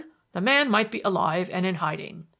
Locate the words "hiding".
1.75-2.25